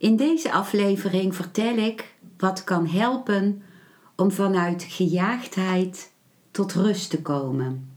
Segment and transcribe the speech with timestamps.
[0.00, 3.62] In deze aflevering vertel ik wat kan helpen
[4.16, 6.12] om vanuit gejaagdheid
[6.50, 7.94] tot rust te komen.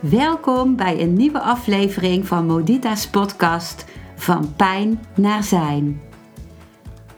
[0.00, 3.84] Welkom bij een nieuwe aflevering van Modita's podcast
[4.16, 6.07] Van Pijn naar Zijn.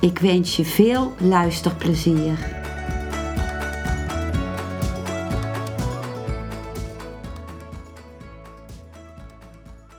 [0.00, 2.64] Ik wens je veel luisterplezier.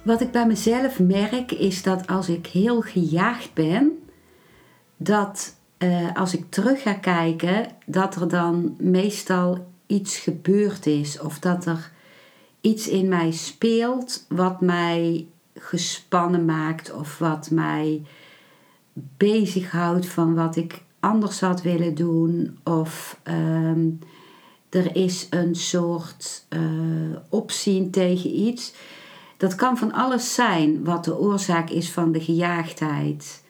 [0.03, 3.91] Wat ik bij mezelf merk is dat als ik heel gejaagd ben,
[4.97, 11.39] dat uh, als ik terug ga kijken, dat er dan meestal iets gebeurd is of
[11.39, 11.91] dat er
[12.61, 18.02] iets in mij speelt wat mij gespannen maakt of wat mij
[19.17, 23.89] bezighoudt van wat ik anders had willen doen of ehm,
[24.69, 28.73] er is een soort uh, opzien tegen iets.
[29.37, 33.43] Dat kan van alles zijn wat de oorzaak is van de gejaagdheid.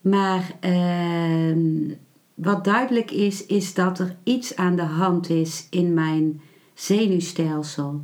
[0.00, 1.92] Maar ehm,
[2.34, 6.40] wat duidelijk is, is dat er iets aan de hand is in mijn
[6.74, 8.00] zenuwstelsel.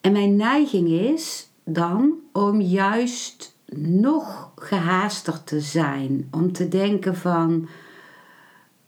[0.00, 6.28] En mijn neiging is dan om juist nog gehaaster te zijn.
[6.30, 7.68] Om te denken van,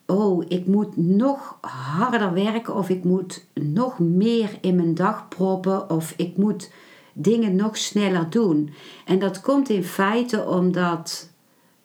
[0.07, 1.59] oh, ik moet nog
[1.97, 6.71] harder werken of ik moet nog meer in mijn dag proppen of ik moet
[7.13, 8.71] dingen nog sneller doen.
[9.05, 11.31] En dat komt in feite omdat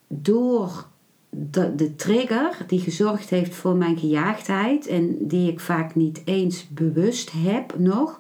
[0.08, 0.88] door
[1.30, 6.68] de, de trigger die gezorgd heeft voor mijn gejaagdheid en die ik vaak niet eens
[6.70, 8.20] bewust heb nog,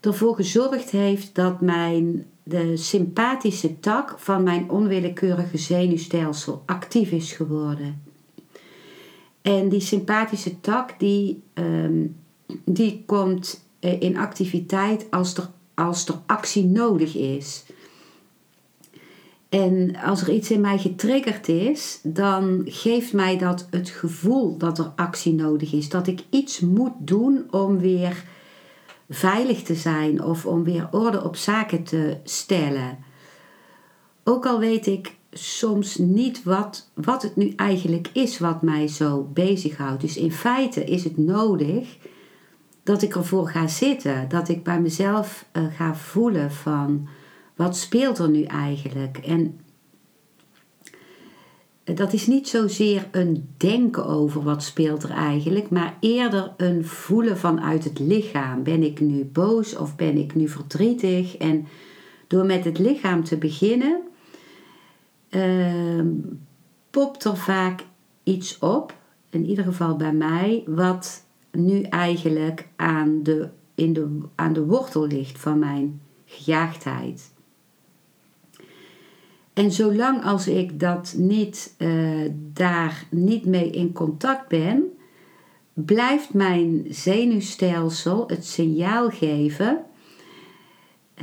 [0.00, 8.02] ervoor gezorgd heeft dat mijn de sympathische tak van mijn onwillekeurige zenuwstelsel actief is geworden.
[9.42, 12.06] En die sympathische tak die, ehm,
[12.64, 17.64] die komt eh, in activiteit als er, als er actie nodig is.
[19.48, 24.78] En als er iets in mij getriggerd is, dan geeft mij dat het gevoel dat
[24.78, 25.88] er actie nodig is.
[25.88, 28.24] Dat ik iets moet doen om weer
[29.14, 32.98] veilig te zijn of om weer orde op zaken te stellen.
[34.24, 39.28] Ook al weet ik soms niet wat, wat het nu eigenlijk is wat mij zo
[39.32, 40.00] bezighoudt.
[40.00, 41.98] Dus in feite is het nodig
[42.82, 47.08] dat ik ervoor ga zitten, dat ik bij mezelf uh, ga voelen van
[47.56, 49.18] wat speelt er nu eigenlijk?
[49.18, 49.60] En
[51.84, 57.38] dat is niet zozeer een denken over wat speelt er eigenlijk, maar eerder een voelen
[57.38, 58.62] vanuit het lichaam.
[58.62, 61.36] Ben ik nu boos of ben ik nu verdrietig?
[61.36, 61.66] En
[62.26, 64.00] door met het lichaam te beginnen,
[65.30, 66.04] uh,
[66.90, 67.84] popt er vaak
[68.22, 68.96] iets op,
[69.30, 75.06] in ieder geval bij mij, wat nu eigenlijk aan de, in de, aan de wortel
[75.06, 77.31] ligt van mijn gejaagdheid.
[79.52, 84.84] En zolang als ik dat niet, uh, daar niet mee in contact ben,
[85.72, 89.84] blijft mijn zenuwstelsel het signaal geven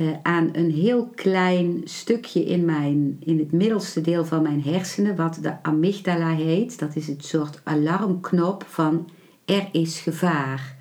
[0.00, 5.16] uh, aan een heel klein stukje in, mijn, in het middelste deel van mijn hersenen,
[5.16, 6.78] wat de amygdala heet.
[6.78, 9.08] Dat is het soort alarmknop van
[9.44, 10.76] er is gevaar.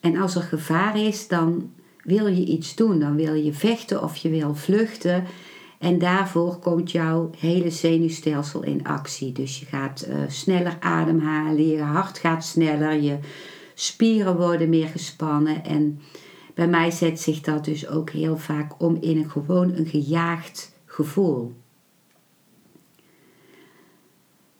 [0.00, 1.72] En als er gevaar is, dan
[2.02, 3.00] wil je iets doen.
[3.00, 5.24] Dan wil je vechten of je wil vluchten.
[5.84, 9.32] En daarvoor komt jouw hele zenuwstelsel in actie.
[9.32, 13.18] Dus je gaat uh, sneller ademhalen, je hart gaat sneller, je
[13.74, 15.64] spieren worden meer gespannen.
[15.64, 16.00] En
[16.54, 20.72] bij mij zet zich dat dus ook heel vaak om in een gewoon een gejaagd
[20.86, 21.52] gevoel.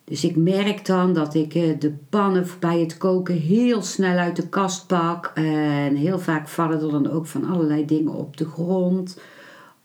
[0.05, 4.37] Dus ik merk dan dat ik eh, de pannen bij het koken heel snel uit
[4.37, 5.33] de kast pak.
[5.35, 9.17] En heel vaak vallen er dan ook van allerlei dingen op de grond.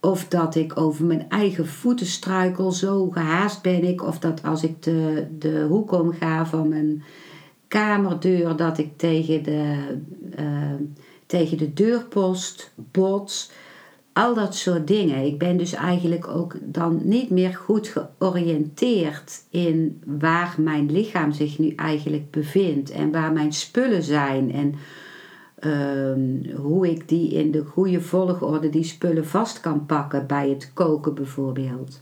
[0.01, 4.03] Of dat ik over mijn eigen voeten struikel, zo gehaast ben ik.
[4.03, 7.03] Of dat als ik de, de hoek omga van mijn
[7.67, 9.97] kamerdeur, dat ik tegen de,
[10.39, 10.73] uh,
[11.25, 13.51] tegen de deurpost bots.
[14.13, 15.25] al dat soort dingen.
[15.25, 21.59] Ik ben dus eigenlijk ook dan niet meer goed georiënteerd in waar mijn lichaam zich
[21.59, 24.75] nu eigenlijk bevindt en waar mijn spullen zijn en
[25.59, 30.71] ehm, hoe ik die in de goede volgorde die spullen vast kan pakken bij het
[30.73, 32.01] koken bijvoorbeeld.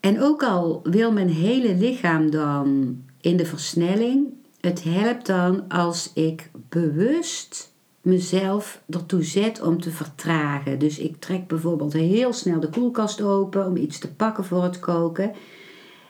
[0.00, 4.26] En ook al wil mijn hele lichaam dan in de versnelling,
[4.60, 7.72] het helpt dan als ik bewust
[8.02, 10.78] mezelf ertoe zet om te vertragen.
[10.78, 14.78] Dus ik trek bijvoorbeeld heel snel de koelkast open om iets te pakken voor het
[14.78, 15.32] koken.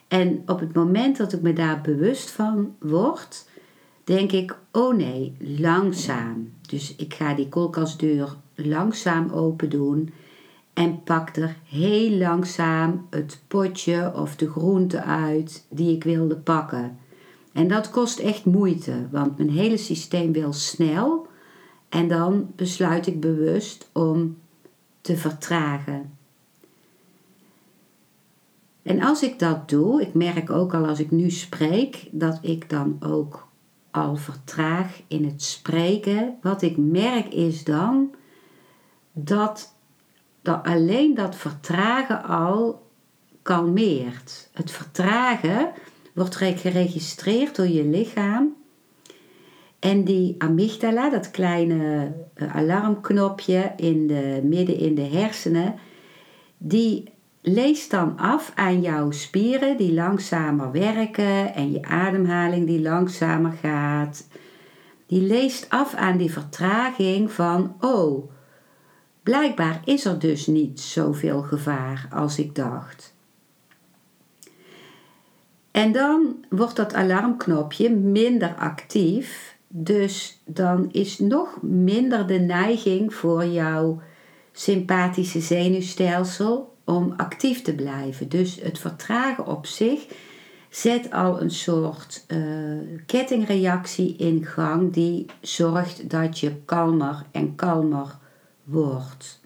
[0.08, 3.48] En op het moment dat ik me daar bewust van word,
[4.10, 6.52] denk ik: oh nee, langzaam.
[6.68, 10.12] Dus ik ga die koelkastdeur langzaam open doen
[10.72, 16.98] en pak er heel langzaam het potje of de groente uit die ik wilde pakken.
[17.52, 21.26] En dat kost echt moeite, want mijn hele systeem wil snel
[21.88, 24.36] en dan besluit ik bewust om
[25.00, 26.18] te vertragen.
[28.82, 32.70] En als ik dat doe, ik merk ook al als ik nu spreek, dat ik
[32.70, 33.48] dan ook
[33.90, 36.38] al vertraag in het spreken.
[36.42, 38.14] Wat ik merk is dan
[39.12, 39.75] dat,
[40.42, 42.88] dat alleen dat vertragen al
[43.42, 44.50] kalmeert.
[44.52, 45.72] Het vertragen
[46.14, 48.58] wordt geregistreerd door je lichaam
[49.81, 55.75] en die amygdala, dat kleine eh, alarmknopje in de, midden in de hersenen,
[56.58, 63.52] die leest dan af aan jouw spieren die langzamer werken en je ademhaling die langzamer
[63.52, 64.28] gaat.
[65.06, 68.31] Die leest af aan die vertraging van, oh,
[69.22, 73.14] blijkbaar is er dus niet zoveel gevaar als ik dacht.
[75.70, 83.44] En dan wordt dat alarmknopje minder actief dus dan is nog minder de neiging voor
[83.44, 84.00] jouw
[84.52, 88.28] sympathische zenuwstelsel om actief te blijven.
[88.28, 90.06] Dus het vertragen op zich
[90.69, 98.19] zet al een soort uh, kettingreactie in gang die zorgt dat je kalmer en kalmer
[98.64, 99.40] wordt.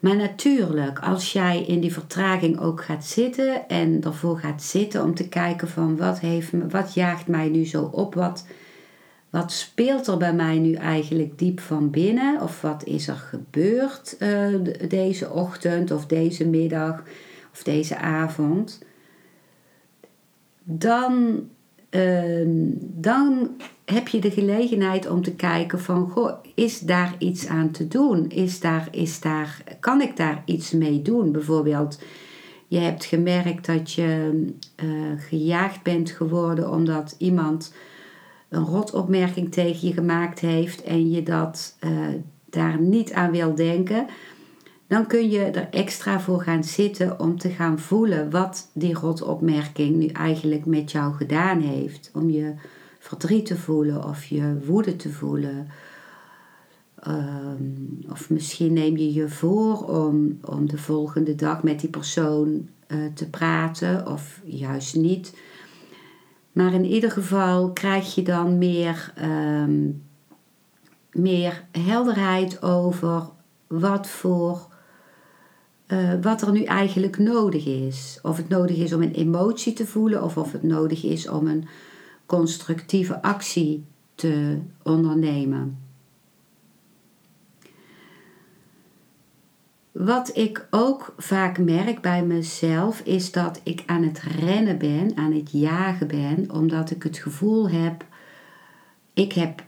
[0.00, 5.14] Maar natuurlijk, als jij in die vertraging ook gaat zitten en ervoor gaat zitten om
[5.14, 8.46] te kijken van wat, heeft wat jaagt mij nu zo op, wat,
[9.34, 14.16] wat speelt er bij mij nu eigenlijk diep van binnen of wat is er gebeurd
[14.18, 14.46] uh,
[14.88, 17.02] deze ochtend of deze middag
[17.52, 18.82] of deze avond,
[20.62, 21.42] dan,
[21.90, 22.42] uh,
[22.78, 27.88] dan heb je de gelegenheid om te kijken van, goh, is daar iets aan te
[27.88, 28.28] doen?
[28.28, 31.32] Is daar, is daar, kan ik daar iets mee doen?
[31.32, 31.98] Bijvoorbeeld,
[32.68, 34.44] je hebt gemerkt dat je
[34.84, 37.72] uh, gejaagd bent geworden omdat iemand
[38.54, 41.90] een rotopmerking tegen je gemaakt heeft en je dat uh,
[42.50, 44.06] daar niet aan wil denken.
[44.86, 49.96] Dan kun je er extra voor gaan zitten om te gaan voelen wat die rotopmerking
[49.96, 52.10] nu eigenlijk met jou gedaan heeft.
[52.14, 52.54] Om je
[52.98, 55.68] verdriet te voelen of je woede te voelen.
[57.00, 62.68] Ehm, of misschien neem je je voor om, om de volgende dag met die persoon
[62.88, 65.34] uh, te praten of juist niet.
[66.54, 70.02] Maar in ieder geval krijg je dan meer, um,
[71.12, 73.22] meer helderheid over
[73.66, 74.72] wat voor.
[75.86, 78.18] Uh, wat er nu eigenlijk nodig is.
[78.22, 81.46] Of het nodig is om een emotie te voelen, of of het nodig is om
[81.46, 81.68] een
[82.26, 83.84] constructieve actie
[84.14, 85.83] te ondernemen.
[89.94, 95.32] Wat ik ook vaak merk bij mezelf is dat ik aan het rennen ben, aan
[95.32, 98.04] het jagen ben, omdat ik het gevoel heb,
[99.12, 99.64] ik heb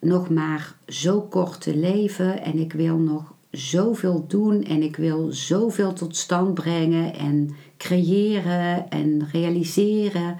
[0.00, 5.32] nog maar zo kort te leven en ik wil nog zoveel doen en ik wil
[5.32, 10.36] zoveel tot stand brengen en creëren en realiseren.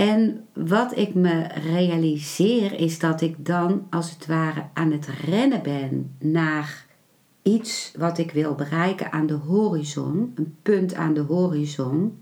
[0.00, 5.62] En wat ik me realiseer is dat ik dan als het ware aan het rennen
[5.62, 6.86] ben naar
[7.42, 12.18] iets wat ik wil bereiken aan de horizon, een punt aan de horizon.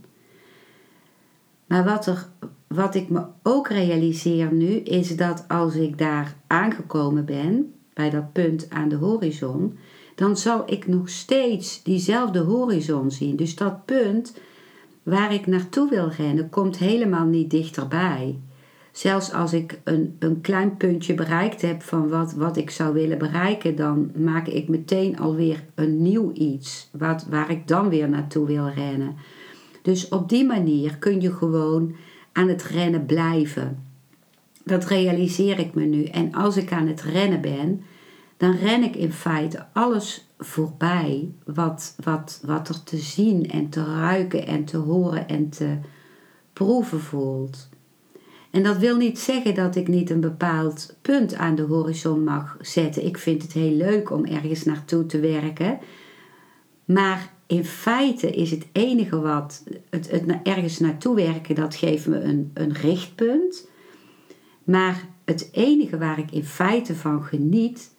[1.66, 2.28] Maar wat, er,
[2.66, 8.32] wat ik me ook realiseer nu is dat als ik daar aangekomen ben, bij dat
[8.32, 9.78] punt aan de horizon,
[10.14, 13.36] dan zal ik nog steeds diezelfde horizon zien.
[13.36, 14.34] Dus dat punt
[15.08, 18.38] waar ik naartoe wil rennen komt helemaal niet dichterbij.
[18.92, 23.18] Zelfs als ik een, een klein puntje bereikt heb van wat, wat ik zou willen
[23.18, 28.46] bereiken, dan maak ik meteen alweer een nieuw iets wat, waar ik dan weer naartoe
[28.46, 29.16] wil rennen.
[29.82, 31.94] Dus op die manier kun je gewoon
[32.32, 33.82] aan het rennen blijven.
[34.64, 36.04] Dat realiseer ik me nu.
[36.04, 37.82] En als ik aan het rennen ben,
[38.36, 43.84] dan ren ik in feite alles voorbij wat, wat, wat er te zien en te
[43.84, 45.78] ruiken en te horen en te
[46.52, 47.68] proeven voelt.
[48.50, 52.56] En dat wil niet zeggen dat ik niet een bepaald punt aan de horizon mag
[52.60, 53.04] zetten.
[53.04, 55.78] Ik vind het heel leuk om ergens naartoe te werken.
[56.84, 62.20] Maar in feite is het enige wat, het, het ergens naartoe werken, dat geeft me
[62.20, 63.68] een, een richtpunt.
[64.64, 67.94] Maar het enige waar ik in feite van geniet,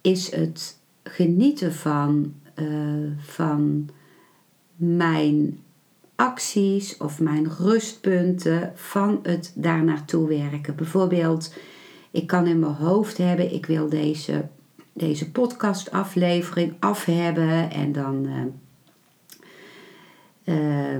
[0.00, 3.88] is het genieten van, uh, van
[4.76, 5.58] mijn
[6.14, 10.76] acties of mijn rustpunten van het daar naartoe werken.
[10.76, 11.54] Bijvoorbeeld,
[12.10, 14.48] ik kan in mijn hoofd hebben, ik wil deze,
[14.92, 18.28] deze podcastaflevering af hebben en dan.
[20.44, 20.96] Uh,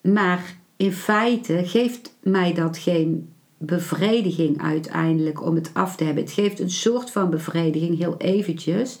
[0.00, 3.33] maar in feite geeft mij dat geen
[3.66, 6.24] bevrediging uiteindelijk om het af te hebben.
[6.24, 8.98] Het geeft een soort van bevrediging, heel eventjes.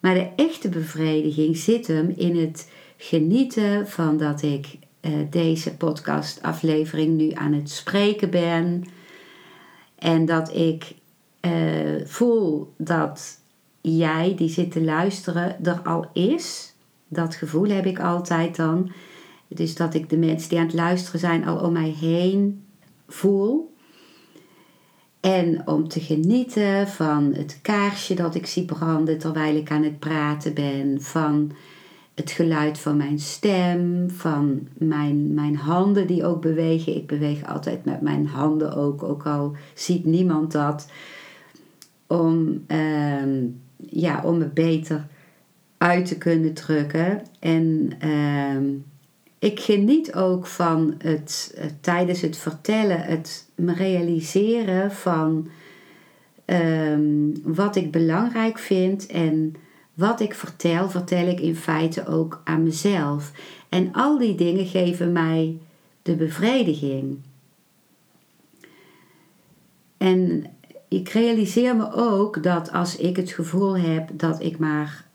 [0.00, 4.66] Maar de echte bevrediging zit hem in het genieten van dat ik
[5.00, 8.84] uh, deze podcastaflevering nu aan het spreken ben.
[9.98, 10.94] En dat ik
[11.40, 13.38] uh, voel dat
[13.80, 16.74] jij die zit te luisteren er al is.
[17.08, 18.92] Dat gevoel heb ik altijd dan.
[19.48, 22.64] Dus dat ik de mensen die aan het luisteren zijn al om mij heen
[23.08, 23.76] voel.
[25.20, 29.98] En om te genieten van het kaarsje dat ik zie branden terwijl ik aan het
[29.98, 31.02] praten ben.
[31.02, 31.52] Van
[32.14, 36.96] het geluid van mijn stem, van mijn, mijn handen die ook bewegen.
[36.96, 40.90] Ik beweeg altijd met mijn handen ook, ook al ziet niemand dat.
[42.06, 43.44] Om, uh,
[43.76, 45.06] ja, om me beter
[45.78, 47.22] uit te kunnen drukken.
[47.38, 48.80] En uh,
[49.38, 55.48] ik geniet ook van het, uh, tijdens het vertellen, het me realiseren van
[56.46, 59.54] um, wat ik belangrijk vind en
[59.94, 63.32] wat ik vertel, vertel ik in feite ook aan mezelf.
[63.68, 65.58] En al die dingen geven mij
[66.02, 67.18] de bevrediging.
[69.96, 70.46] En
[70.88, 75.06] ik realiseer me ook dat als ik het gevoel heb dat ik maar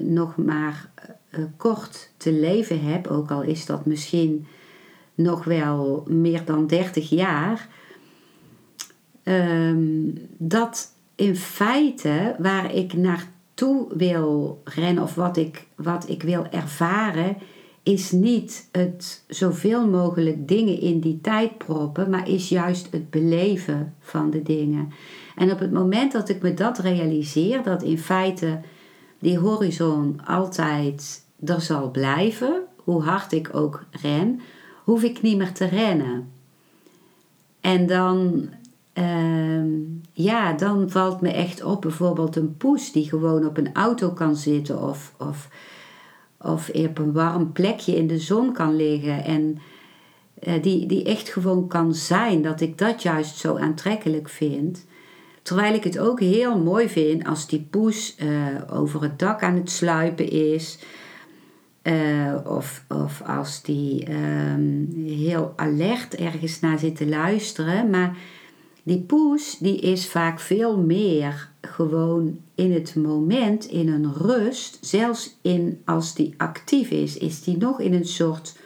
[0.00, 0.90] nog maar
[1.30, 4.46] uh, kort te leven heb, ook al is dat misschien
[5.14, 7.68] nog wel meer dan 30 jaar,
[9.28, 16.22] um, dat in feite waar ik naar toe wil rennen of wat ik, wat ik
[16.22, 17.36] wil ervaren,
[17.82, 23.94] is niet het zoveel mogelijk dingen in die tijd proppen, maar is juist het beleven
[24.00, 24.88] van de dingen.
[25.36, 28.60] En op het moment dat ik me dat realiseer, dat in feite
[29.18, 34.40] die horizon altijd er zal blijven, hoe hard ik ook ren,
[34.84, 36.32] hoef ik niet meer te rennen.
[37.60, 38.48] En dan
[38.96, 39.68] Ehm,
[40.12, 44.36] ja, dan valt me echt op bijvoorbeeld een poes die gewoon op een auto kan
[44.36, 45.48] zitten of, of,
[46.40, 49.58] of op een warm plekje in de zon kan liggen en
[50.42, 54.86] uh, die, die echt gewoon kan zijn, dat ik dat juist zo aantrekkelijk vind.
[55.42, 59.54] Terwijl ik het ook heel mooi vind als die poes uh, over het dak aan
[59.54, 60.78] het sluipen is.
[61.82, 67.90] Uh, of, of als die um, heel alert ergens naar zit te luisteren.
[67.90, 68.16] Maar
[68.86, 74.78] die poes die is vaak veel meer gewoon in het moment, in een rust.
[74.80, 78.58] Zelfs in, als die actief is, is die nog in een soort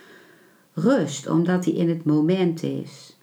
[0.73, 3.17] rust, omdat hij in het moment is.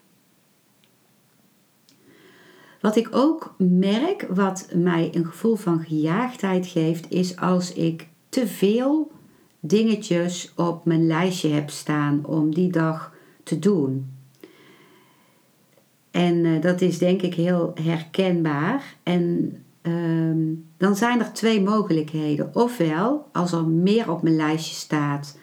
[2.82, 8.48] Wat ik ook merk, wat mij een gevoel van gejaagdheid geeft, is als ik te
[8.48, 9.12] veel
[9.60, 13.14] dingetjes op mijn lijstje heb staan om die dag
[13.44, 14.17] te doen.
[16.18, 18.96] En uh, dat is denk ik heel herkenbaar.
[19.04, 22.56] En um, dan zijn er twee mogelijkheden.
[22.56, 25.38] Ofwel, als er meer op mijn lijstje staat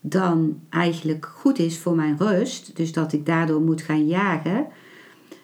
[0.00, 4.66] dan eigenlijk goed is voor mijn rust, dus dat ik daardoor moet gaan jagen,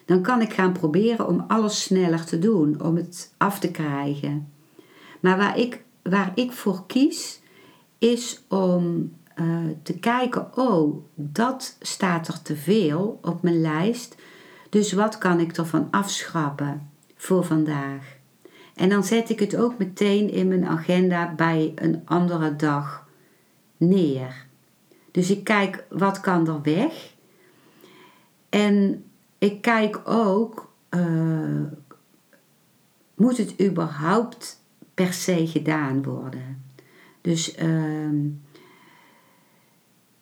[0.05, 4.47] dan kan ik gaan proberen om alles sneller te doen, om het af te krijgen.
[5.19, 7.41] Maar waar ik, waar ik voor kies,
[7.97, 14.15] is om uh, te kijken, oh, dat staat er te veel op mijn lijst.
[14.75, 18.17] Dus wat kan ik ervan afschrappen voor vandaag?
[18.73, 23.07] En dan zet ik het ook meteen in mijn agenda bij een andere dag
[23.77, 24.45] neer.
[25.11, 27.13] Dus ik kijk wat kan er weg.
[28.49, 29.03] En
[29.37, 31.61] ik kijk ook, uh,
[33.15, 34.61] moet het überhaupt
[34.93, 36.63] per se gedaan worden?
[37.21, 38.31] Dus uh,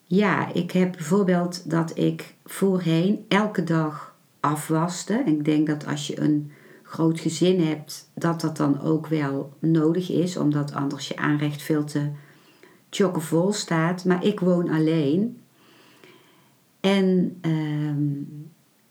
[0.03, 4.12] ja, ik heb bijvoorbeeld dat ik voorheen elke dag
[4.43, 5.13] afwaste.
[5.13, 6.51] En ik denk dat als je een
[6.83, 11.83] groot gezin hebt, dat dat dan ook wel nodig is, omdat anders je aanrecht veel
[11.83, 12.09] te
[12.89, 14.05] chockevol staat.
[14.05, 15.41] Maar ik woon alleen.
[16.79, 18.11] En ehm,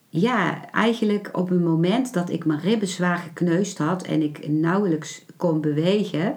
[0.08, 5.24] ja, eigenlijk op een moment dat ik mijn ribben zwaar gekneusd had en ik nauwelijks
[5.36, 6.36] kon bewegen,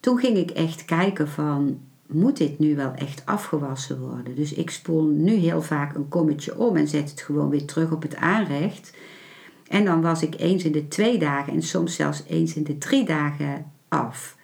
[0.00, 1.80] toen ging ik echt kijken van,
[2.12, 4.34] moet dit nu wel echt afgewassen worden?
[4.34, 7.92] Dus ik spoel nu heel vaak een kommetje om en zet het gewoon weer terug
[7.92, 8.96] op het aanrecht.
[9.68, 12.78] En dan was ik eens in de twee dagen en soms zelfs eens in de
[12.78, 14.36] drie dagen af.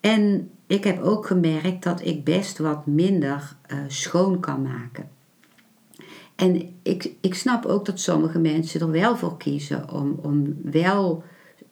[0.00, 5.08] En ik heb ook gemerkt dat ik best wat minder uh, schoon kan maken.
[6.36, 11.24] En ik, ik snap ook dat sommige mensen er wel voor kiezen om, om wel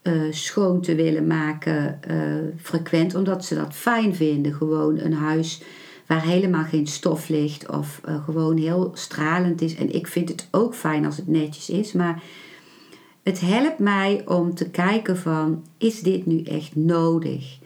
[0.05, 2.17] uh, schoon te willen maken uh,
[2.57, 4.55] frequent, omdat ze dat fijn vinden.
[4.55, 5.63] Gewoon een huis
[6.07, 9.75] waar helemaal geen stof ligt of uh, gewoon heel stralend is.
[9.75, 12.23] En ik vind het ook fijn als het netjes is, maar
[13.23, 17.59] het helpt mij om te kijken van, is dit nu echt nodig?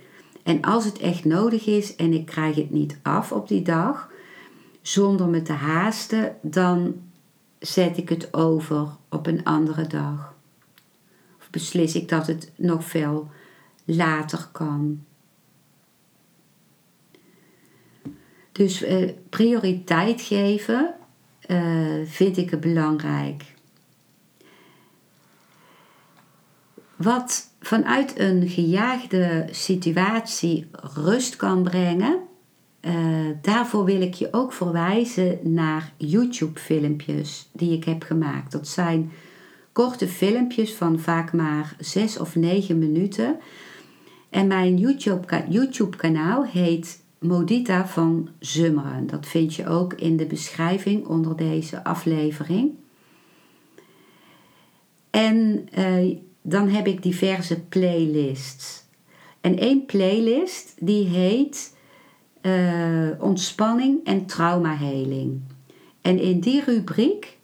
[0.43, 4.11] En als het echt nodig is en ik krijg het niet af op die dag,
[4.83, 6.95] zonder me te haasten, dan
[7.59, 10.28] zet ik het over op een andere dag.
[11.51, 13.31] Beslis ik dat het nog veel
[13.85, 15.05] later kan.
[18.53, 20.95] Dus eh, prioriteit geven
[21.47, 23.55] uh, vind ik het belangrijk.
[26.97, 32.19] Wat vanuit een gejaagde situatie rust kan brengen,
[32.81, 38.53] uh, daarvoor wil ik je ook verwijzen naar YouTube-filmpjes die ik heb gemaakt.
[38.53, 39.13] Dat zijn
[39.79, 43.39] korte filmpjes van vaak maar 6 of 9 minuten.
[44.31, 44.77] En mijn
[45.49, 49.07] YouTube-kanaal heet Modita van Zummeren.
[49.07, 52.71] Dat vind je ook in de beschrijving onder deze aflevering.
[55.11, 58.85] En uh, dan heb ik diverse playlists.
[59.41, 61.77] En één playlist die heet
[62.43, 65.41] uh, Ontspanning en Traumaheling.
[66.01, 67.38] En in die rubriek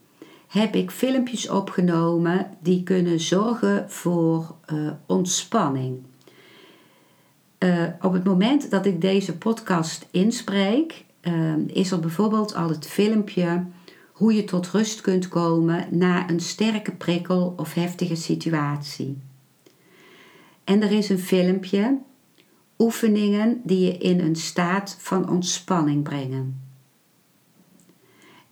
[0.55, 6.03] heb ik filmpjes opgenomen die kunnen zorgen voor uh, ontspanning.
[7.59, 11.05] Uh, op het moment dat ik deze podcast inspreek,
[11.67, 13.65] is er bijvoorbeeld al het filmpje
[14.13, 19.19] hoe je tot rust kunt komen na een sterke prikkel of heftige situatie.
[20.65, 21.99] En er is een filmpje,
[22.79, 26.64] oefeningen die je in een staat van ontspanning brengen.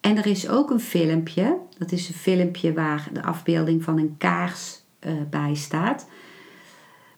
[0.03, 4.17] En er is ook een filmpje, dat is een filmpje waar de afbeelding van een
[4.19, 6.07] kaars uh, bij staat,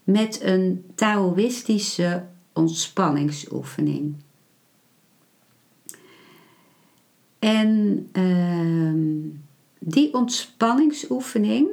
[0.04, 4.14] met een Taoïstische ontspanningsoefening.
[7.38, 9.22] En uh,
[9.78, 11.68] die ontspanningsoefening,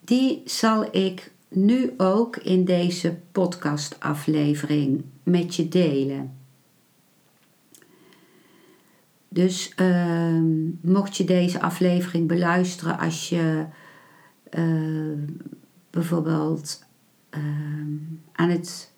[0.00, 6.41] die zal ik nu ook in deze podcastaflevering met je delen.
[9.32, 10.40] Dus uh,
[10.80, 13.64] mocht je deze aflevering beluisteren als je
[14.50, 15.18] uh,
[15.90, 16.84] bijvoorbeeld
[17.30, 17.96] ehm,
[18.32, 18.92] aan het,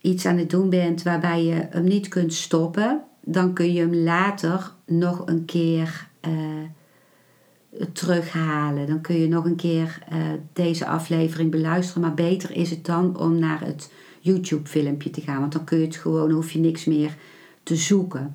[0.00, 3.94] iets aan het doen bent waarbij je hem niet kunt stoppen, dan kun je hem
[3.94, 8.86] later nog een keer uh, terughalen.
[8.86, 10.18] Dan kun je nog een keer uh,
[10.52, 12.02] deze aflevering beluisteren.
[12.02, 15.40] Maar beter is het dan om naar het YouTube-filmpje te gaan.
[15.40, 17.16] Want dan kun je het gewoon, hoef je niks meer
[17.62, 18.34] te zoeken.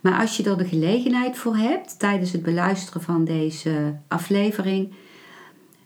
[0.00, 4.92] Maar als je er de gelegenheid voor hebt tijdens het beluisteren van deze aflevering,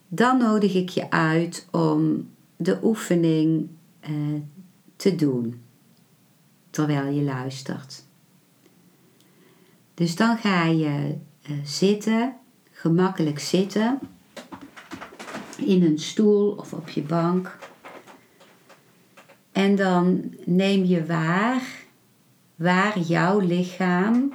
[0.09, 3.68] dan nodig ik je uit om de oefening
[4.11, 4.40] uh,
[4.96, 5.62] te doen
[6.70, 8.05] terwijl je luistert.
[9.94, 11.16] Dus dan ga je
[11.50, 12.37] uh, zitten,
[12.70, 13.98] gemakkelijk zitten,
[15.57, 17.59] in een stoel of op je bank.
[19.53, 21.84] En dan neem je waar
[22.64, 24.35] waar jouw lichaam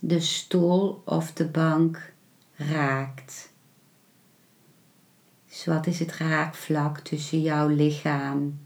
[0.00, 2.12] de stoel of de bank
[2.56, 3.52] raakt.
[5.48, 8.58] Dus wat is het raakvlak tussen jouw lichaam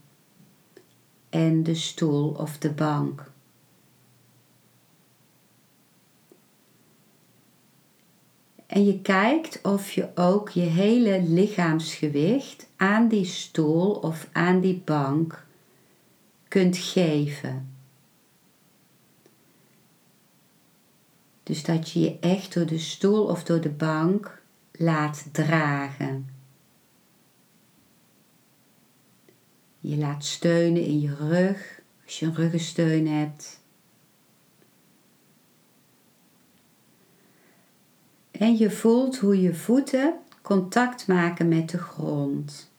[1.28, 3.30] en de stoel of de bank?
[8.66, 14.82] En je kijkt of je ook je hele lichaamsgewicht aan die stoel of aan die
[14.84, 15.46] bank
[16.48, 17.67] kunt geven.
[21.48, 26.28] Dus dat je je echt door de stoel of door de bank laat dragen.
[29.80, 33.60] Je laat steunen in je rug als je een ruggensteun hebt.
[38.30, 42.72] En je voelt hoe je voeten contact maken met de grond.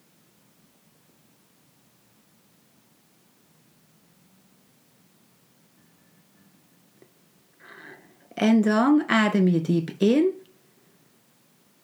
[8.40, 10.28] En dan adem je diep in.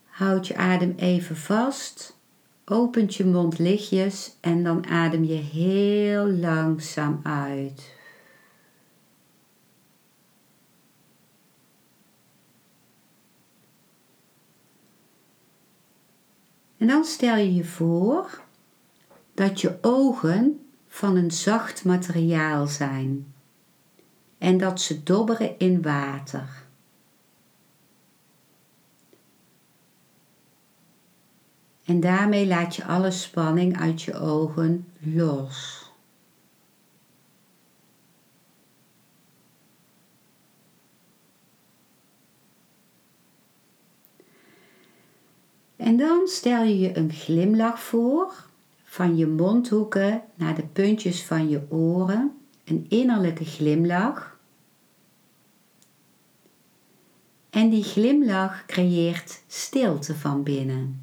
[0.04, 2.18] Houd je adem even vast.
[2.64, 7.94] Opent je mond lichtjes en dan adem je heel langzaam uit.
[16.76, 18.42] En dan stel je je voor
[19.34, 23.34] dat je ogen van een zacht materiaal zijn
[24.38, 26.64] en dat ze dobberen in water.
[31.84, 35.84] En daarmee laat je alle spanning uit je ogen los.
[45.76, 48.34] En dan stel je je een glimlach voor,
[48.84, 54.38] van je mondhoeken naar de puntjes van je oren, een innerlijke glimlach.
[57.50, 61.00] En die glimlach creëert stilte van binnen.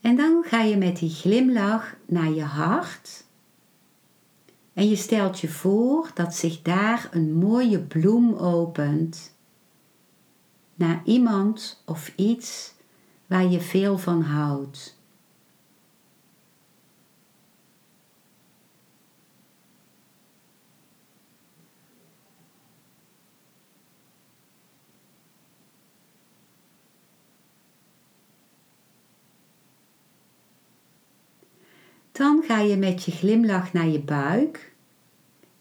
[0.00, 3.24] En dan ga je met die glimlach naar je hart
[4.72, 9.34] en je stelt je voor dat zich daar een mooie bloem opent
[10.80, 12.74] naar iemand of iets
[13.26, 14.98] waar je veel van houdt.
[32.12, 34.72] Dan ga je met je glimlach naar je buik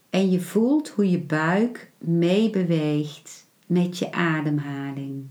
[0.09, 5.27] en je voelt hoe je buik meebeweegt met je ademhaling.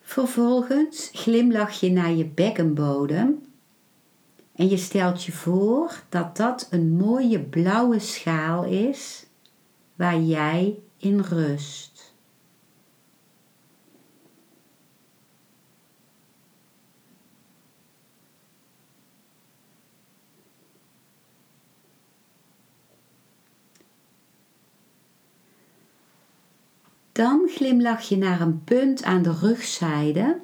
[0.00, 3.46] Vervolgens glimlach je naar je bekkenbodem
[4.54, 9.21] en je stelt je voor dat dat een mooie blauwe schaal is
[10.02, 12.14] waar jij in rust.
[27.12, 30.40] Dan glimlach je naar een punt aan de rugzijde,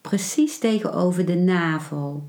[0.00, 2.28] precies tegenover de navel.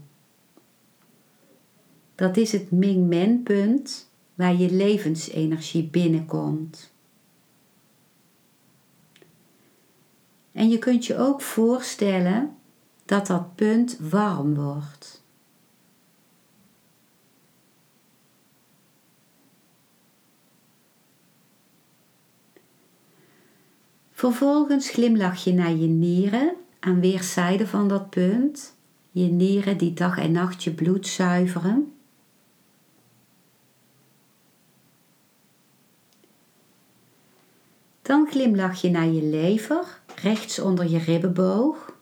[2.15, 6.93] Dat is het Ming-Men punt waar je levensenergie binnenkomt.
[10.51, 12.55] En je kunt je ook voorstellen
[13.05, 15.23] dat dat punt warm wordt.
[24.11, 28.75] Vervolgens glimlach je naar je nieren aan weerszijden van dat punt.
[29.11, 31.94] Je nieren die dag en nacht je bloed zuiveren.
[38.05, 41.93] Dan glimlach je naar je lever, rechts onder je ribbenboog,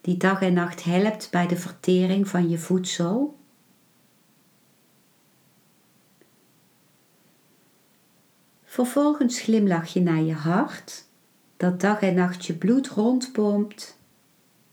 [0.00, 3.38] die dag en nacht helpt bij de vertering van je voedsel.
[8.64, 11.04] Vervolgens glimlach je naar je hart,
[11.56, 13.98] dat dag en nacht je bloed rondpompt,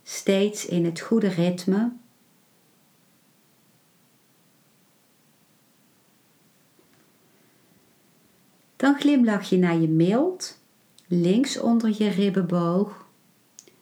[0.04, 1.92] steeds in het goede ritme.
[8.84, 10.60] Dan glimlach je naar je mild,
[11.08, 13.06] links onder je ribbenboog,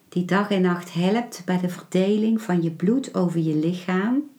[0.08, 4.30] die dag en nacht helpt bij de verdeling van je bloed over je lichaam.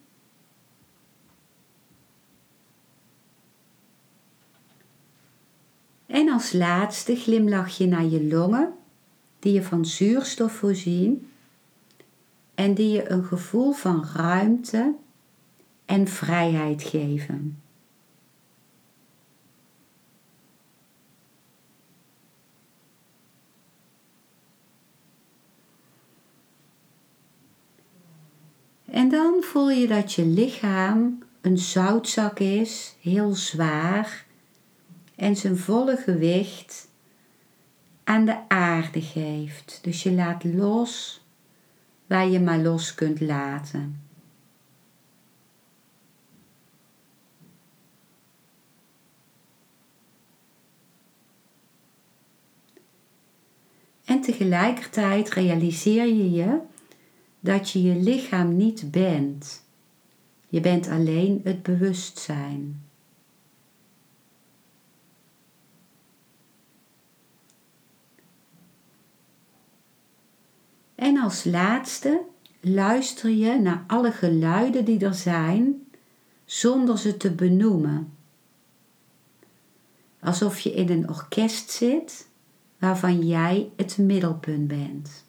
[6.06, 8.74] En als laatste glimlach je naar je longen,
[9.40, 11.32] die je van zuurstof voorzien
[12.56, 14.94] en die je een gevoel van ruimte
[15.86, 17.63] en vrijheid geven.
[28.94, 34.26] En dan voel je dat je lichaam een zoutzak is, heel zwaar,
[35.16, 36.88] en zijn volle gewicht
[38.04, 39.80] aan de aarde geeft.
[39.82, 41.24] Dus je laat los
[42.08, 44.02] waar je maar los kunt laten.
[54.06, 56.60] En tegelijkertijd realiseer je je
[57.44, 59.64] dat je je lichaam niet bent.
[60.50, 62.84] Je bent alleen het bewustzijn.
[70.96, 72.22] En als laatste
[72.60, 75.88] luister je naar alle geluiden die er zijn
[76.46, 78.14] zonder ze te benoemen.
[80.20, 82.28] Alsof je in een orkest zit
[82.78, 85.26] waarvan jij het middelpunt bent.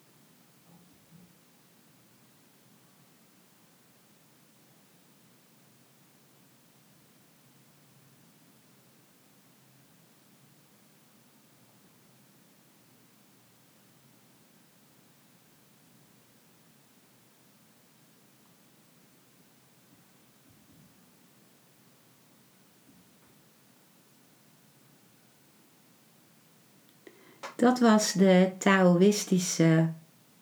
[27.56, 29.88] Dat was de Taoïstische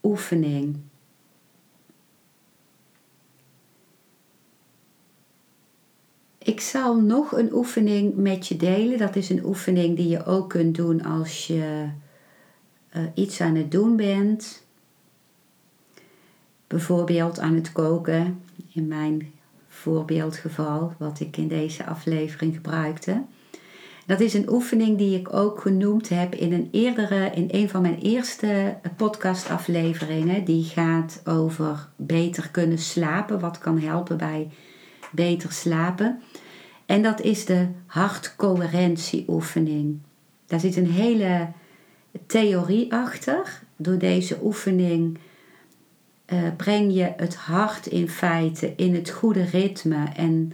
[0.02, 0.76] oefening.
[6.38, 8.98] Ik zal nog een oefening met je delen.
[8.98, 11.88] Dat is een oefening die je ook kunt doen als je
[12.96, 14.66] uh, iets aan het doen bent.
[16.66, 19.32] Bijvoorbeeld aan het koken, in mijn
[19.68, 23.22] voorbeeldgeval, wat ik in deze aflevering gebruikte.
[24.06, 27.82] Dat is een oefening die ik ook genoemd heb in een eerdere, in een van
[27.82, 30.44] mijn eerste podcastafleveringen.
[30.44, 34.50] Die gaat over beter kunnen slapen, wat kan helpen bij
[35.10, 36.22] beter slapen.
[36.86, 39.98] En dat is de hartcoherentieoefening.
[40.46, 41.48] Daar zit een hele
[42.26, 43.62] theorie achter.
[43.76, 45.18] Door deze oefening
[46.32, 50.52] uh, breng je het hart in feite in het goede ritme en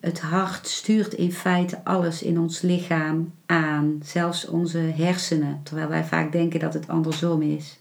[0.00, 6.04] het hart stuurt in feite alles in ons lichaam aan, zelfs onze hersenen, terwijl wij
[6.04, 7.78] vaak denken dat het andersom is.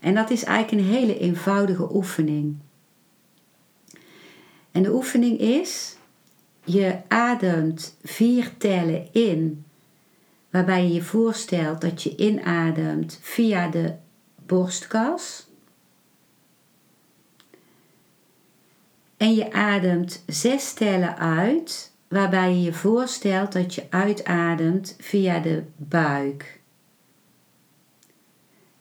[0.00, 2.56] En dat is eigenlijk een hele eenvoudige oefening.
[4.72, 5.96] En de oefening is:
[6.64, 9.64] je ademt vier tellen in,
[10.50, 13.92] waarbij je je voorstelt dat je inademt via de
[14.46, 15.45] borstkas.
[19.16, 25.62] En je ademt zes tellen uit, waarbij je je voorstelt dat je uitademt via de
[25.76, 26.60] buik.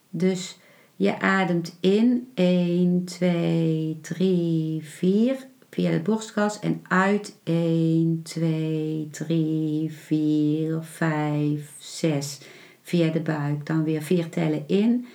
[0.09, 0.57] Dus
[0.95, 9.91] je ademt in 1, 2, 3, 4 via de borstkas en uit 1, 2, 3,
[9.91, 12.39] 4, 5, 6
[12.81, 13.65] via de buik.
[13.65, 15.05] Dan weer vier tellen in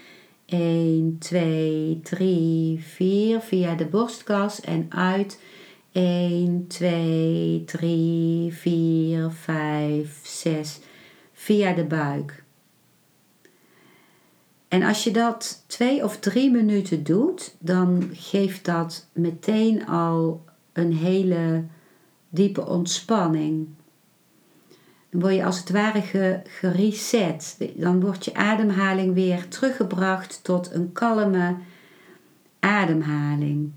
[0.51, 5.41] 1, 2, 3, 4 via de borstkas en uit
[5.93, 10.79] 1, 2, 3, 4, 5, 6
[11.33, 12.45] via de buik.
[14.69, 20.93] En als je dat twee of drie minuten doet, dan geeft dat meteen al een
[20.93, 21.65] hele
[22.29, 23.69] diepe ontspanning.
[25.11, 27.57] Dan word je als het ware gereset.
[27.75, 31.57] Dan wordt je ademhaling weer teruggebracht tot een kalme
[32.61, 33.73] ademhaling.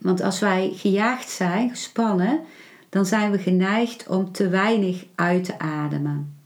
[0.00, 2.40] Want als wij gejaagd zijn, gespannen,
[2.88, 6.36] dan zijn we geneigd om te weinig uit te ademen.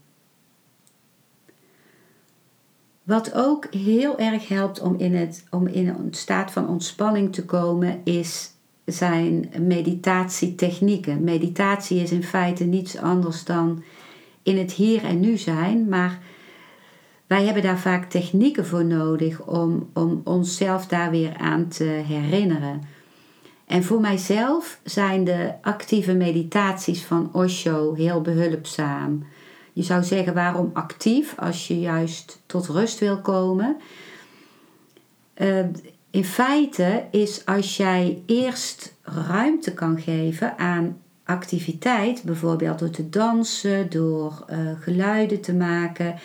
[3.03, 7.45] Wat ook heel erg helpt om in, het, om in een staat van ontspanning te
[7.45, 8.52] komen, is
[8.85, 11.23] zijn meditatietechnieken.
[11.23, 13.83] Meditatie is in feite niets anders dan
[14.43, 16.19] in het hier en nu zijn, maar
[17.27, 22.81] wij hebben daar vaak technieken voor nodig om, om onszelf daar weer aan te herinneren.
[23.65, 29.25] En voor mijzelf zijn de actieve meditaties van Osho heel behulpzaam.
[29.73, 33.77] Je zou zeggen waarom actief als je juist tot rust wil komen.
[35.37, 35.59] Uh,
[36.13, 43.89] in feite is als jij eerst ruimte kan geven aan activiteit, bijvoorbeeld door te dansen,
[43.89, 46.15] door uh, geluiden te maken,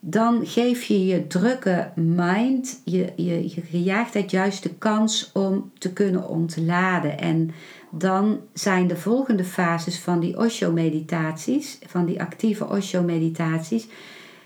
[0.00, 5.92] dan geef je je drukke mind, je, je, je gejaagdheid juist de kans om te
[5.92, 7.18] kunnen ontladen.
[7.18, 7.50] En
[7.90, 13.86] dan zijn de volgende fases van die Osho-meditaties, van die actieve Osho-meditaties,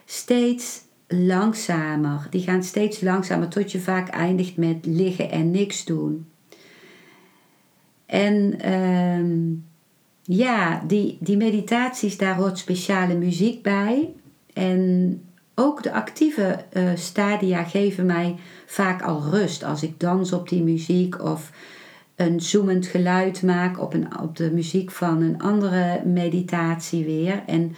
[0.05, 2.27] steeds langzamer.
[2.31, 6.27] Die gaan steeds langzamer tot je vaak eindigt met liggen en niks doen.
[8.07, 9.55] En ehm,
[10.23, 14.13] ja, die, die meditaties, daar hoort speciale muziek bij.
[14.53, 15.21] En
[15.55, 19.65] ook de actieve uh, stadia geven mij vaak al rust.
[19.65, 21.51] Als ik dans op die muziek of
[22.17, 27.43] een zoemend geluid maak op, een, op de muziek van een andere meditatie weer.
[27.47, 27.77] En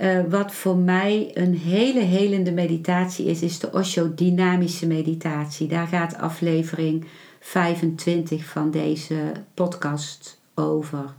[0.00, 5.68] eh, wat voor mij een hele helende meditatie is, is de Osho dynamische meditatie.
[5.68, 7.06] Daar gaat aflevering
[7.40, 11.14] 25 van deze podcast over.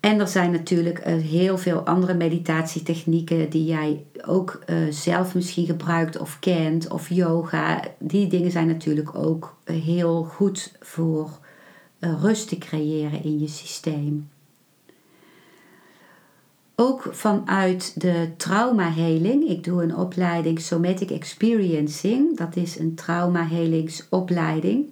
[0.00, 5.66] En er zijn natuurlijk uh, heel veel andere meditatietechnieken die jij ook uh, zelf misschien
[5.66, 7.82] gebruikt of kent, of yoga.
[7.98, 11.38] Die dingen zijn natuurlijk ook heel goed voor
[11.98, 14.28] rust te creëren in je systeem.
[16.80, 19.48] Ook vanuit de traumaheling.
[19.48, 22.36] Ik doe een opleiding Somatic Experiencing.
[22.36, 24.86] Dat is een traumahelingsopleiding.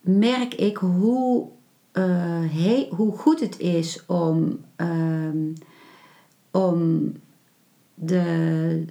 [0.00, 1.48] Merk ik hoe,
[1.92, 5.28] uh, hoe goed het is om, uh,
[6.50, 7.12] om
[7.94, 8.84] de,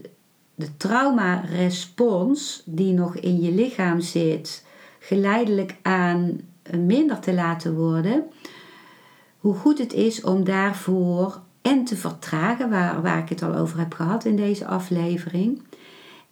[0.55, 4.65] de traumarespons die nog in je lichaam zit,
[4.99, 6.39] geleidelijk aan
[6.77, 8.23] minder te laten worden.
[9.39, 13.79] Hoe goed het is om daarvoor en te vertragen, waar, waar ik het al over
[13.79, 15.61] heb gehad in deze aflevering.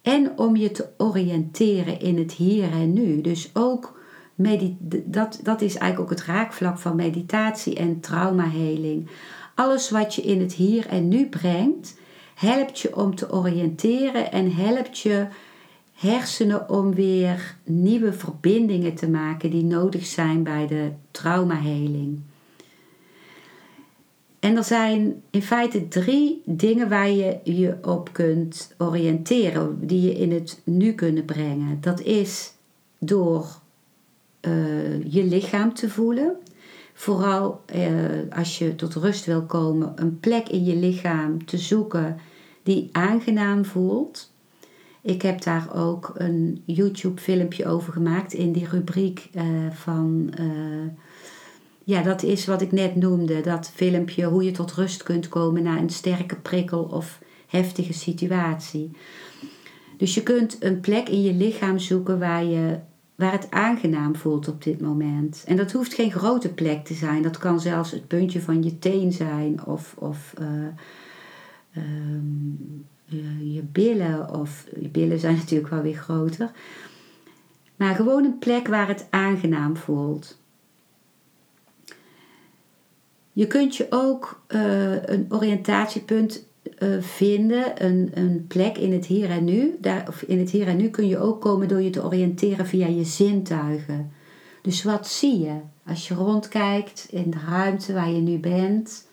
[0.02, 3.20] En om je te oriënteren in het hier en nu.
[3.20, 3.96] Dus ook
[5.04, 9.08] dat, dat is eigenlijk ook het raakvlak van meditatie en traumaheling.
[9.54, 11.98] Alles wat je in het hier en nu brengt,
[12.34, 15.26] helpt je om te oriënteren en helpt je
[15.92, 22.20] hersenen om weer nieuwe verbindingen te maken die nodig zijn bij de traumaheling.
[24.40, 30.12] En er zijn in feite drie dingen waar je je op kunt oriënteren, die je
[30.12, 31.80] in het nu kunnen brengen.
[31.80, 32.52] Dat is
[32.98, 33.46] door
[34.40, 36.36] uh, je lichaam te voelen.
[36.94, 42.16] Vooral uh, als je tot rust wil komen, een plek in je lichaam te zoeken
[42.62, 44.32] die aangenaam voelt.
[45.02, 50.32] Ik heb daar ook een YouTube-filmpje over gemaakt in die rubriek uh, van
[51.88, 53.40] ja, dat is wat ik net noemde.
[53.40, 58.90] Dat filmpje hoe je tot rust kunt komen na een sterke prikkel of heftige situatie.
[59.96, 62.78] Dus je kunt een plek in je lichaam zoeken waar, je,
[63.14, 65.44] waar het aangenaam voelt op dit moment.
[65.46, 67.22] En dat hoeft geen grote plek te zijn.
[67.22, 70.34] Dat kan zelfs het puntje van je teen zijn of, of
[71.76, 74.34] um, je, je billen.
[74.34, 76.50] Of je billen zijn natuurlijk wel weer groter.
[77.76, 80.37] Maar gewoon een plek waar het aangenaam voelt.
[83.38, 86.44] Je kunt je ook uh, een oriëntatiepunt
[86.78, 89.76] uh, vinden, een, een plek in het hier en nu.
[89.80, 92.66] Daar, of in het hier en nu kun je ook komen door je te oriënteren
[92.66, 94.12] via je zintuigen.
[94.62, 95.54] Dus wat zie je
[95.86, 99.06] als je rondkijkt in de ruimte waar je nu bent?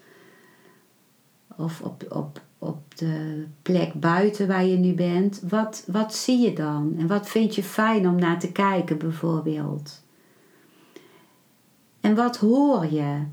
[1.57, 5.41] Of op, op, op de plek buiten waar je nu bent.
[5.49, 6.95] Wat, wat zie je dan?
[6.97, 10.03] En wat vind je fijn om naar te kijken bijvoorbeeld?
[12.01, 13.23] En wat hoor je?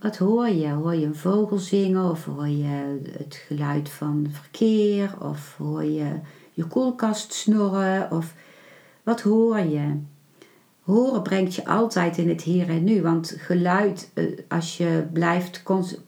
[0.00, 0.68] Wat hoor je?
[0.68, 6.20] Hoor je een vogel zingen of hoor je het geluid van verkeer of hoor je
[6.52, 8.34] je koelkast snorren of
[9.02, 9.98] wat hoor je?
[10.80, 15.62] Horen brengt je altijd in het hier en nu, want geluid, eh, als je blijft,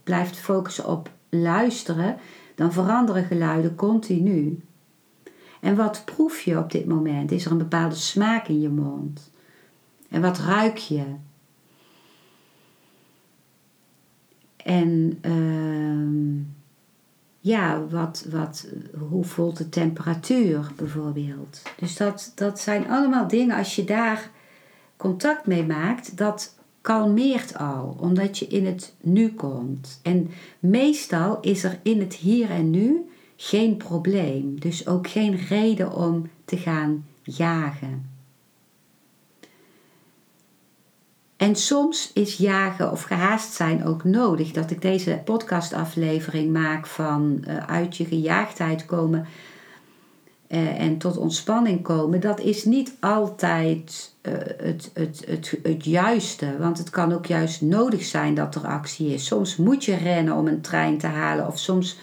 [0.05, 2.17] blijft focussen op luisteren,
[2.55, 4.61] dan veranderen geluiden continu.
[5.61, 7.31] En wat proef je op dit moment?
[7.31, 9.31] Is er een bepaalde smaak in je mond?
[10.09, 11.05] En wat ruik je?
[14.65, 16.45] En uh,
[17.39, 18.69] ja, wat, wat,
[19.09, 21.63] hoe voelt de temperatuur bijvoorbeeld?
[21.77, 24.31] Dus dat, dat zijn allemaal dingen, als je daar
[24.97, 30.01] contact mee maakt, dat kalmeert al, omdat je in het nu komt.
[30.03, 35.93] En meestal is er in het hier en nu geen probleem, dus ook geen reden
[35.93, 38.12] om te gaan jagen.
[41.43, 44.53] En soms is jagen of gehaast zijn ook nodig.
[44.53, 49.27] Dat ik deze podcastaflevering maak van uh, uit je gejaagdheid komen
[50.49, 52.21] uh, en tot ontspanning komen.
[52.21, 56.59] Dat is niet altijd uh, het, het, het, het juiste.
[56.59, 59.27] Want het kan ook juist nodig zijn dat er actie is.
[59.27, 61.47] Soms moet je rennen om een trein te halen.
[61.47, 61.99] Of soms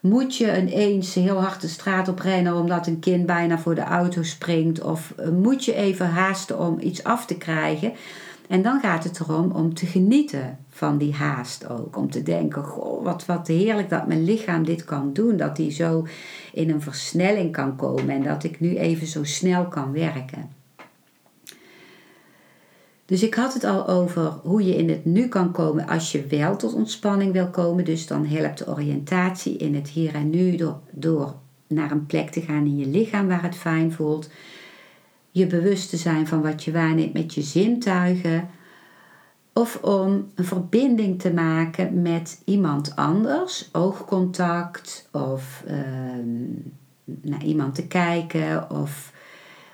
[0.00, 3.84] moet je ineens heel hard de straat op rennen omdat een kind bijna voor de
[3.84, 4.82] auto springt.
[4.82, 7.92] Of moet je even haasten om iets af te krijgen.
[8.48, 11.96] En dan gaat het erom om te genieten van die haast ook.
[11.96, 15.36] Om te denken, goh, wat, wat heerlijk dat mijn lichaam dit kan doen.
[15.36, 16.06] Dat die zo
[16.52, 20.50] in een versnelling kan komen en dat ik nu even zo snel kan werken.
[23.06, 26.26] Dus ik had het al over hoe je in het nu kan komen als je
[26.26, 27.84] wel tot ontspanning wil komen.
[27.84, 31.34] Dus dan helpt de oriëntatie in het hier en nu door, door
[31.66, 34.30] naar een plek te gaan in je lichaam waar het fijn voelt
[35.34, 38.48] je bewust te zijn van wat je waarneemt met je zintuigen.
[39.52, 46.46] of om een verbinding te maken met iemand anders, oogcontact of ehm,
[47.04, 49.12] naar iemand te kijken of,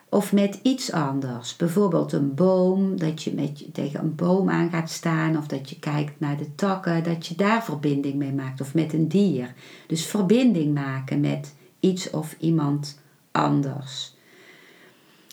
[0.08, 1.56] of met iets anders.
[1.56, 5.70] Bijvoorbeeld een boom, dat je met je tegen een boom aan gaat staan of dat
[5.70, 9.54] je kijkt naar de takken, dat je daar verbinding mee maakt of met een dier.
[9.86, 13.00] Dus verbinding maken met iets of iemand
[13.30, 14.18] anders.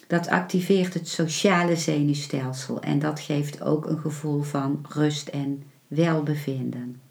[0.07, 7.01] Dat activeert het sociale zenuwstelsel en dat geeft ook een gevoel van rust en welbevinden.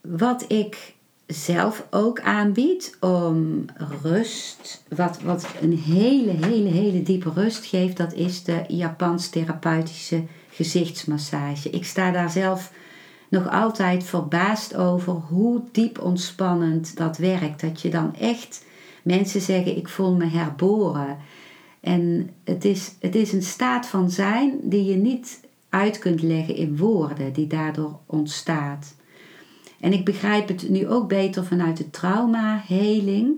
[0.00, 0.94] Wat ik
[1.26, 3.64] zelf ook aanbied om
[4.02, 10.24] rust, wat, wat een hele, hele, hele diepe rust geeft, dat is de Japans therapeutische
[10.50, 11.70] gezichtsmassage.
[11.70, 12.72] Ik sta daar zelf
[13.30, 17.60] nog altijd verbaasd over hoe diep ontspannend dat werkt.
[17.60, 18.64] Dat je dan echt,
[19.02, 21.18] mensen zeggen ik voel me herboren.
[21.80, 26.56] En het is, het is een staat van zijn die je niet uit kunt leggen
[26.56, 28.94] in woorden, die daardoor ontstaat.
[29.80, 33.34] En ik begrijp het nu ook beter vanuit de trauma-heling.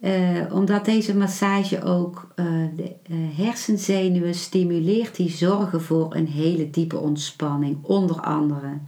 [0.00, 2.46] Uh, omdat deze massage ook uh,
[2.76, 8.78] de uh, hersenzenuwen stimuleert die zorgen voor een hele diepe ontspanning, onder andere.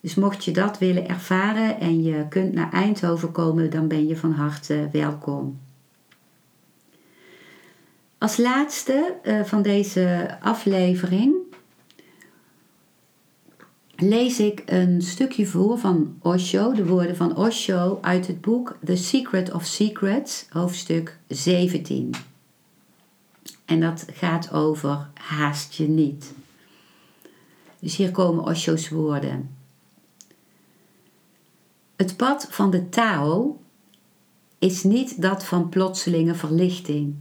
[0.00, 4.16] Dus mocht je dat willen ervaren en je kunt naar Eindhoven komen, dan ben je
[4.16, 5.58] van harte welkom.
[8.18, 11.34] Als laatste van deze aflevering
[13.96, 18.96] lees ik een stukje voor van Osho, de woorden van Osho uit het boek The
[18.96, 22.14] Secret of Secrets, hoofdstuk 17.
[23.64, 26.34] En dat gaat over haast je niet.
[27.78, 29.56] Dus hier komen Osho's woorden.
[31.96, 33.60] Het pad van de Tao
[34.58, 37.14] is niet dat van plotselinge verlichting.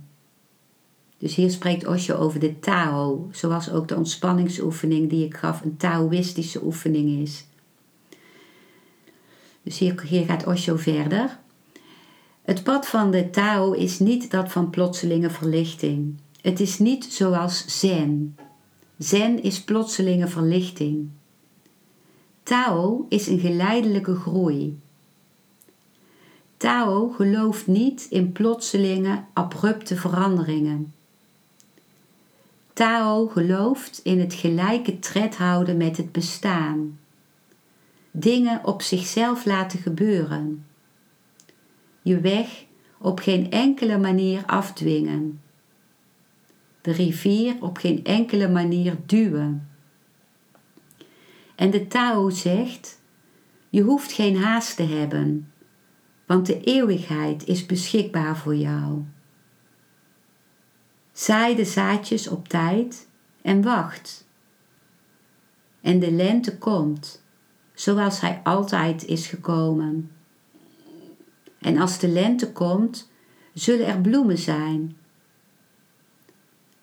[1.18, 5.78] Dus hier spreekt Osho over de Tao, zoals ook de ontspanningsoefening die ik gaf een
[5.78, 7.45] Taoïstische oefening is.
[9.63, 11.39] Dus hier, gaat Osho verder.
[12.41, 16.16] Het pad van de Tao is niet dat van plotselinge verlichting.
[16.41, 18.38] Het is niet zoals Zen.
[18.97, 21.09] Zen is plotselinge verlichting.
[22.43, 24.80] Tao is een geleidelijke groei.
[26.57, 30.93] Tao gelooft niet in plotselinge, abrupte veranderingen.
[32.76, 36.99] Tao gelooft in het gelijke tred houden met het bestaan.
[38.11, 40.65] Dingen op zichzelf laten gebeuren.
[42.01, 42.65] Je weg
[42.97, 45.41] op geen enkele manier afdwingen.
[46.82, 49.69] De rivier op geen enkele manier duwen.
[51.55, 53.01] En de Tao zegt:
[53.69, 55.51] Je hoeft geen haast te hebben,
[56.26, 59.03] want de eeuwigheid is beschikbaar voor jou.
[61.16, 63.07] Zaai de zaadjes op tijd
[63.41, 64.28] en wacht.
[65.82, 67.24] En de lente komt,
[67.74, 70.11] zoals hij altijd is gekomen.
[71.59, 73.11] En als de lente komt,
[73.53, 74.97] zullen er bloemen zijn.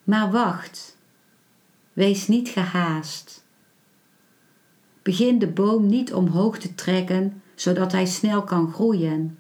[0.05, 0.97] Maar wacht,
[1.93, 3.45] wees niet gehaast.
[5.03, 9.39] Begin de boom niet omhoog te trekken, zodat hij snel kan groeien.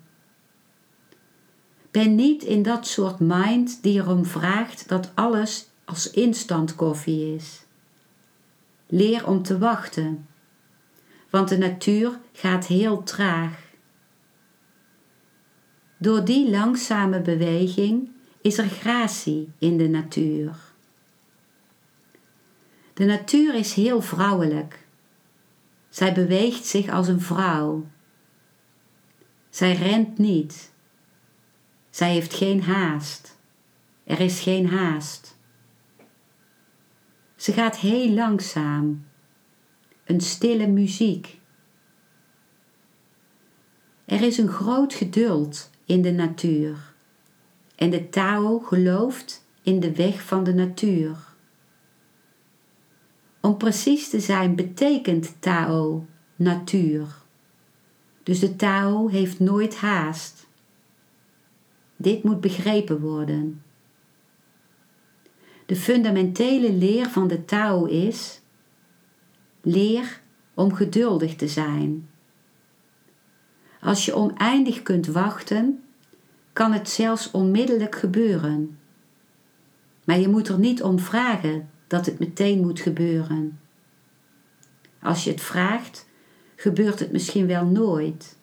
[1.92, 7.64] Ben niet in dat soort mind die erom vraagt dat alles als instant koffie is.
[8.86, 10.26] Leer om te wachten,
[11.30, 13.70] want de natuur gaat heel traag.
[15.98, 20.56] Door die langzame beweging is er gratie in de natuur.
[22.94, 24.86] De natuur is heel vrouwelijk.
[25.88, 27.86] Zij beweegt zich als een vrouw.
[29.50, 30.71] Zij rent niet.
[31.92, 33.38] Zij heeft geen haast.
[34.04, 35.36] Er is geen haast.
[37.36, 39.04] Ze gaat heel langzaam.
[40.04, 41.40] Een stille muziek.
[44.04, 46.94] Er is een groot geduld in de natuur.
[47.74, 51.16] En de Tao gelooft in de weg van de natuur.
[53.40, 57.06] Om precies te zijn betekent Tao natuur.
[58.22, 60.41] Dus de Tao heeft nooit haast.
[62.02, 63.62] Dit moet begrepen worden.
[65.66, 68.40] De fundamentele leer van de Tao is:
[69.60, 70.20] leer
[70.54, 72.08] om geduldig te zijn.
[73.80, 75.82] Als je oneindig kunt wachten,
[76.52, 78.78] kan het zelfs onmiddellijk gebeuren.
[80.04, 83.60] Maar je moet er niet om vragen dat het meteen moet gebeuren.
[85.02, 86.08] Als je het vraagt,
[86.56, 88.36] gebeurt het misschien wel nooit.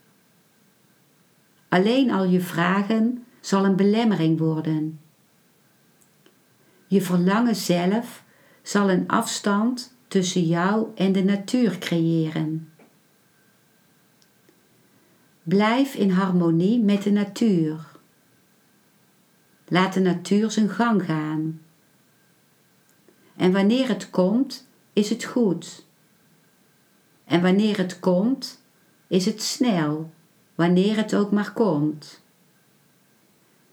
[1.68, 5.00] Alleen al je vragen zal een belemmering worden.
[6.88, 8.24] Je verlangen zelf
[8.62, 12.74] zal een afstand tussen jou en de natuur creëren.
[15.44, 17.88] Blijf in harmonie met de natuur.
[19.68, 21.62] Laat de natuur zijn gang gaan.
[23.36, 25.86] En wanneer het komt, is het goed.
[27.26, 28.62] En wanneer het komt,
[29.08, 30.12] is het snel,
[30.56, 32.22] wanneer het ook maar komt.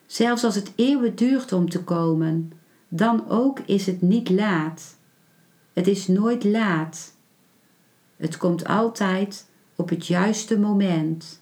[0.07, 2.53] Zelfs als het eeuwen duurt om te komen,
[2.89, 4.97] dan ook is het niet laat.
[5.73, 7.17] Het is nooit laat.
[8.17, 11.41] Het komt altijd op het juiste moment.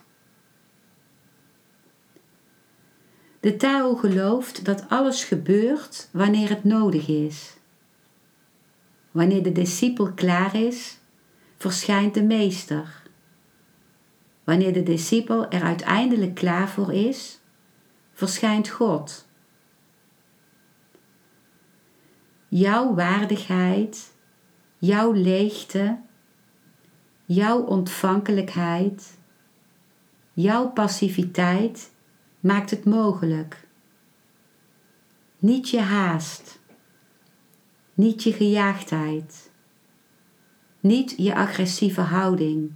[3.39, 7.57] De Tao gelooft dat alles gebeurt wanneer het nodig is.
[9.11, 10.97] Wanneer de discipel klaar is,
[11.57, 13.03] verschijnt de meester.
[14.43, 17.39] Wanneer de discipel er uiteindelijk klaar voor is,
[18.15, 19.27] verschijnt God.
[22.47, 24.13] Jouw waardigheid,
[24.77, 25.99] jouw leegte,
[27.25, 29.17] jouw ontvankelijkheid,
[30.33, 31.91] jouw passiviteit
[32.39, 33.67] maakt het mogelijk.
[35.37, 36.59] Niet je haast,
[37.93, 39.51] niet je gejaagdheid,
[40.79, 42.73] niet je agressieve houding.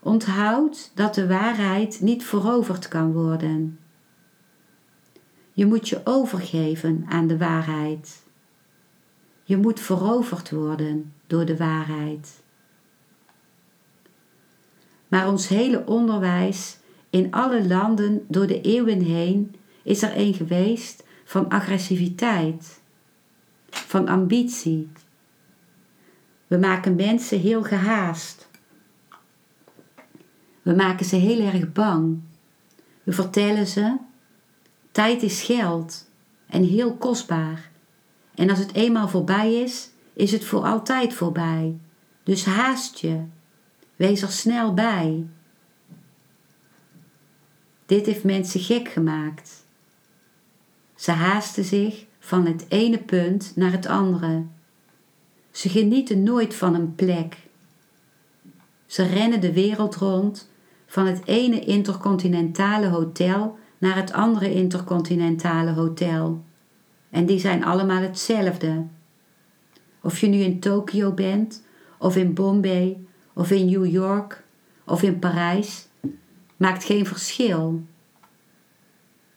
[0.00, 3.78] Onthoud dat de waarheid niet veroverd kan worden.
[5.52, 8.22] Je moet je overgeven aan de waarheid.
[9.44, 12.42] Je moet veroverd worden door de waarheid.
[15.08, 16.78] Maar ons hele onderwijs
[17.10, 22.80] in alle landen door de eeuwen heen is er een geweest van agressiviteit,
[23.70, 24.88] van ambitie.
[26.46, 28.47] We maken mensen heel gehaast.
[30.68, 32.20] We maken ze heel erg bang.
[33.02, 33.96] We vertellen ze:
[34.90, 36.10] tijd is geld
[36.46, 37.70] en heel kostbaar.
[38.34, 41.78] En als het eenmaal voorbij is, is het voor altijd voorbij.
[42.22, 43.22] Dus haast je.
[43.96, 45.26] Wees er snel bij.
[47.86, 49.64] Dit heeft mensen gek gemaakt.
[50.94, 54.44] Ze haasten zich van het ene punt naar het andere.
[55.50, 57.36] Ze genieten nooit van een plek.
[58.86, 60.48] Ze rennen de wereld rond
[60.90, 66.44] van het ene intercontinentale hotel naar het andere intercontinentale hotel.
[67.10, 68.86] En die zijn allemaal hetzelfde.
[70.02, 71.62] Of je nu in Tokio bent,
[71.98, 72.96] of in Bombay,
[73.32, 74.44] of in New York,
[74.84, 75.88] of in Parijs,
[76.56, 77.82] maakt geen verschil.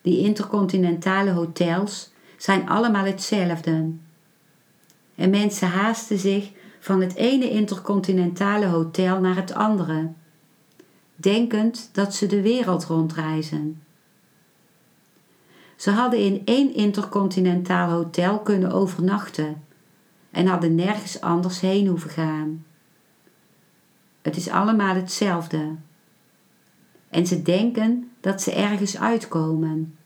[0.01, 3.91] Die intercontinentale hotels zijn allemaal hetzelfde.
[5.15, 10.11] En mensen haasten zich van het ene intercontinentale hotel naar het andere,
[11.21, 13.83] denkend dat ze de wereld rondreizen.
[15.75, 19.63] Ze hadden in één intercontinentaal hotel kunnen overnachten
[20.31, 22.65] en hadden nergens anders heen hoeven gaan.
[24.21, 25.75] Het is allemaal hetzelfde.
[27.09, 29.97] En ze denken dat ze ergens uitkomen.